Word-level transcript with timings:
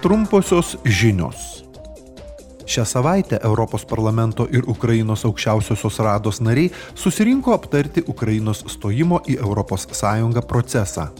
Trumposios 0.00 0.76
žinios. 0.84 1.64
Šią 2.66 2.84
savaitę 2.84 3.38
Europos 3.42 3.84
parlamento 3.84 4.46
ir 4.50 4.64
Ukrainos 4.66 5.24
aukščiausiosios 5.28 5.98
rados 6.00 6.40
nariai 6.40 6.70
susirinko 6.94 7.52
aptarti 7.52 8.04
Ukrainos 8.08 8.64
stojimo 8.66 9.20
į 9.28 9.36
ES 9.36 10.46
procesą. 10.48 11.10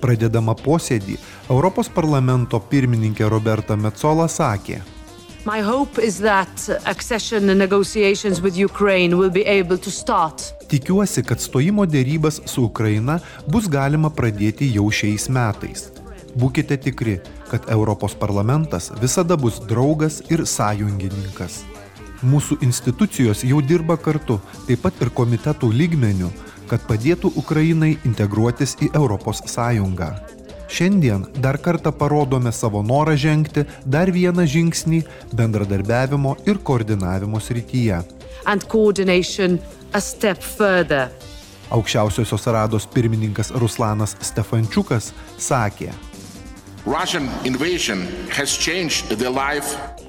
Pradedama 0.00 0.52
posėdį, 0.52 1.16
Europos 1.48 1.88
parlamento 1.88 2.60
pirmininkė 2.60 3.28
Roberta 3.28 3.76
Metzola 3.76 4.28
sakė, 4.28 4.82
My 5.44 5.62
hope 5.62 5.98
is 5.98 6.18
that 6.18 6.68
accession 6.84 7.46
negotiations 7.46 8.42
with 8.42 8.54
Ukraine 8.56 9.16
will 9.16 9.30
be 9.30 9.44
able 9.46 9.78
to 9.78 9.90
start. 9.90 10.54
Tikiuosi, 10.68 11.24
kad 11.24 11.40
stojimo 11.40 11.86
dėrybas 11.86 12.42
su 12.44 12.68
Ukraina 12.68 13.18
bus 13.48 13.68
galima 13.68 14.10
pradėti 14.10 14.68
jau 14.74 14.90
šiais 14.90 15.28
metais. 15.28 15.91
Būkite 16.38 16.78
tikri, 16.80 17.18
kad 17.50 17.68
Europos 17.68 18.14
parlamentas 18.16 18.90
visada 19.00 19.36
bus 19.36 19.60
draugas 19.68 20.22
ir 20.32 20.46
sąjungininkas. 20.48 21.60
Mūsų 22.22 22.60
institucijos 22.62 23.42
jau 23.44 23.58
dirba 23.60 23.98
kartu, 23.98 24.38
taip 24.68 24.84
pat 24.84 25.00
ir 25.02 25.10
komitetų 25.12 25.72
lygmenių, 25.74 26.30
kad 26.70 26.84
padėtų 26.88 27.32
Ukrainai 27.36 27.96
integruotis 28.08 28.76
į 28.80 28.92
Europos 28.96 29.42
Sąjungą. 29.50 30.12
Šiandien 30.72 31.26
dar 31.44 31.58
kartą 31.60 31.92
parodome 31.92 32.52
savo 32.52 32.80
norą 32.82 33.12
žengti 33.18 33.66
dar 33.84 34.08
vieną 34.08 34.46
žingsnį 34.48 35.02
bendradarbiavimo 35.36 36.38
ir 36.48 36.62
koordinavimo 36.64 37.40
srityje. 37.40 37.98
Aukščiausiosios 41.72 42.48
rados 42.56 42.88
pirmininkas 42.94 43.52
Ruslanas 43.60 44.16
Stefančiukas 44.24 45.12
sakė, 45.36 45.92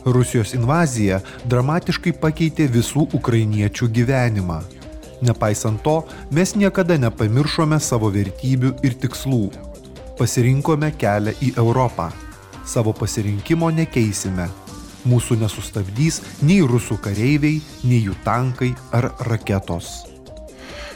Rusijos 0.06 0.54
invazija 0.58 1.20
dramatiškai 1.46 2.16
pakeitė 2.18 2.66
visų 2.74 3.06
ukrainiečių 3.14 3.90
gyvenimą. 3.94 4.58
Nepaisant 5.22 5.84
to, 5.86 6.02
mes 6.34 6.56
niekada 6.58 6.98
nepamiršome 6.98 7.78
savo 7.80 8.10
vertybių 8.10 8.74
ir 8.82 8.98
tikslų. 9.06 9.52
Pasirinkome 10.18 10.90
kelią 10.98 11.36
į 11.46 11.54
Europą. 11.62 12.10
Savo 12.66 12.96
pasirinkimo 12.98 13.70
nekeisime. 13.70 14.50
Mūsų 15.06 15.38
nesustabdys 15.46 16.22
nei 16.42 16.66
rusų 16.66 16.98
kareiviai, 17.06 17.62
nei 17.86 18.02
jų 18.08 18.18
tankai 18.26 18.74
ar 18.92 19.12
raketos. 19.30 20.08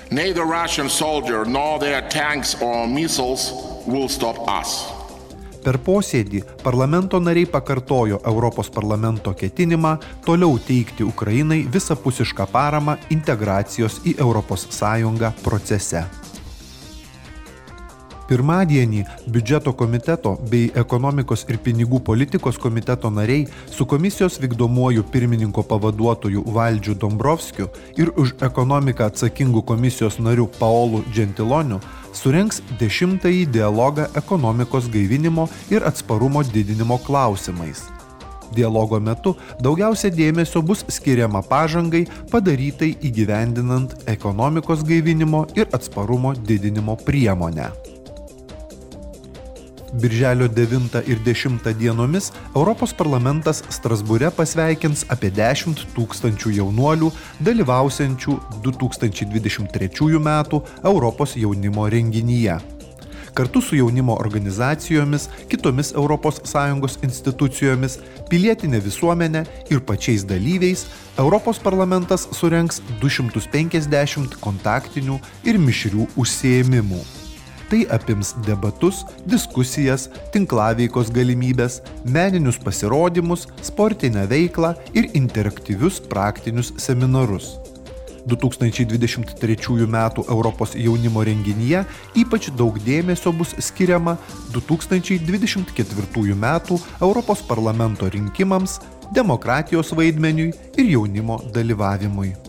Neither 0.09 0.47
Russian 0.47 0.89
soldier 0.89 1.45
nor 1.45 1.77
their 1.79 2.01
tanks 2.09 2.55
or 2.61 2.87
missiles 2.87 3.51
will 3.85 4.09
stop 4.09 4.47
us. 4.49 4.96
Per 5.67 5.75
posėdį 5.83 6.39
parlamento 6.61 7.19
nariai 7.19 7.47
pakartojo 7.51 8.21
Europos 8.29 8.69
parlamento 8.71 9.33
ketinimą 9.35 9.97
toliau 10.23 10.55
teikti 10.63 11.03
Ukrainai 11.03 11.65
visapusišką 11.73 12.45
paramą 12.53 12.95
integracijos 13.11 13.99
į 14.07 14.15
ES 14.23 15.43
procese. 15.43 16.05
Pirmadienį 18.27 19.03
biudžeto 19.27 19.73
komiteto 19.75 20.37
bei 20.51 20.71
ekonomikos 20.75 21.45
ir 21.51 21.59
pinigų 21.63 21.99
politikos 21.99 22.57
komiteto 22.59 23.11
nariai 23.11 23.45
su 23.71 23.85
komisijos 23.85 24.39
vykdomuoju 24.39 25.03
pirmininko 25.11 25.63
pavaduotoju 25.67 26.43
Valdžiu 26.47 26.95
Dombrovskiu 26.95 27.67
ir 27.99 28.15
už 28.15 28.35
ekonomiką 28.39 29.11
atsakingų 29.11 29.63
komisijos 29.67 30.19
nariu 30.19 30.47
Paolu 30.59 31.03
Gentiloniu 31.11 31.79
surenks 32.17 32.61
dešimtąjį 32.81 33.45
dialogą 33.53 34.07
ekonomikos 34.21 34.89
gaivinimo 34.93 35.47
ir 35.73 35.85
atsparumo 35.89 36.43
didinimo 36.53 36.97
klausimais. 37.05 37.85
Dialogo 38.55 38.99
metu 39.03 39.35
daugiausia 39.63 40.11
dėmesio 40.13 40.63
bus 40.63 40.85
skiriama 40.97 41.43
pažangai 41.49 42.05
padarytai 42.31 42.93
įgyvendinant 43.09 43.97
ekonomikos 44.15 44.85
gaivinimo 44.87 45.45
ir 45.59 45.67
atsparumo 45.75 46.33
didinimo 46.47 46.97
priemonę. 47.05 47.69
Birželio 49.93 50.47
9 50.47 51.01
ir 51.07 51.17
10 51.25 51.73
dienomis 51.79 52.31
Europos 52.55 52.93
parlamentas 52.93 53.63
Strasbūre 53.71 54.31
pasveikins 54.35 55.05
apie 55.13 55.31
10 55.31 55.85
tūkstančių 55.95 56.55
jaunuolių 56.59 57.11
dalyvausiančių 57.47 58.39
2023 58.65 60.17
m. 60.19 60.31
Europos 60.83 61.37
jaunimo 61.39 61.87
renginyje. 61.89 62.57
Kartu 63.37 63.61
su 63.61 63.75
jaunimo 63.75 64.15
organizacijomis, 64.17 65.29
kitomis 65.47 65.93
ES 65.93 66.97
institucijomis, 67.03 67.99
pilietinė 68.31 68.81
visuomenė 68.81 69.43
ir 69.69 69.79
pačiais 69.85 70.25
dalyviais 70.25 70.87
Europos 71.17 71.59
parlamentas 71.59 72.27
surenks 72.33 72.81
250 72.99 74.41
kontaktinių 74.41 75.19
ir 75.45 75.61
mišrių 75.61 76.09
užsiemimų. 76.17 77.16
Tai 77.67 77.83
apims 77.91 78.31
debatus, 78.47 79.01
diskusijas, 79.27 80.07
tinklaveikos 80.31 81.11
galimybės, 81.11 81.81
meninius 82.07 82.59
pasirodymus, 82.63 83.47
sportinę 83.59 84.23
veiklą 84.31 84.71
ir 84.95 85.09
interaktyvius 85.19 85.99
praktinius 85.99 86.71
seminarus. 86.79 87.57
2023 88.27 89.87
m. 89.87 89.97
Europos 90.27 90.75
jaunimo 90.75 91.23
renginyje 91.23 91.83
ypač 92.15 92.49
daug 92.59 92.79
dėmesio 92.83 93.31
bus 93.35 93.55
skiriama 93.59 94.17
2024 94.55 96.35
m. 96.35 96.47
Europos 97.01 97.43
parlamento 97.47 98.09
rinkimams, 98.09 98.79
demokratijos 99.15 99.95
vaidmeniui 99.95 100.51
ir 100.77 100.91
jaunimo 100.91 101.39
dalyvavimui. 101.55 102.46